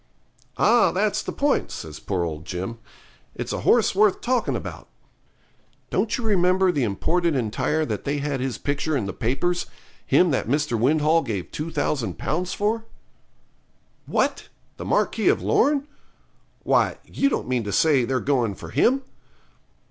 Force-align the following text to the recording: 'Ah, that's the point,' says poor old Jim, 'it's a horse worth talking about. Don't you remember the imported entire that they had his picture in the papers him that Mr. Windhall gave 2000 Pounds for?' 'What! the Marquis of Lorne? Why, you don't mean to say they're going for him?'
'Ah, 0.57 0.91
that's 0.91 1.21
the 1.21 1.31
point,' 1.31 1.69
says 1.69 1.99
poor 1.99 2.23
old 2.23 2.43
Jim, 2.43 2.79
'it's 3.35 3.53
a 3.53 3.59
horse 3.59 3.93
worth 3.93 4.19
talking 4.19 4.55
about. 4.55 4.87
Don't 5.91 6.17
you 6.17 6.23
remember 6.23 6.71
the 6.71 6.81
imported 6.83 7.35
entire 7.35 7.85
that 7.85 8.03
they 8.03 8.17
had 8.17 8.39
his 8.39 8.57
picture 8.57 8.97
in 8.97 9.05
the 9.05 9.13
papers 9.13 9.67
him 10.03 10.31
that 10.31 10.47
Mr. 10.47 10.75
Windhall 10.75 11.21
gave 11.21 11.51
2000 11.51 12.17
Pounds 12.17 12.51
for?' 12.51 12.83
'What! 14.07 14.49
the 14.77 14.85
Marquis 14.85 15.27
of 15.27 15.43
Lorne? 15.43 15.87
Why, 16.63 16.97
you 17.05 17.29
don't 17.29 17.47
mean 17.47 17.63
to 17.65 17.71
say 17.71 18.03
they're 18.03 18.19
going 18.19 18.55
for 18.55 18.71
him?' 18.71 19.03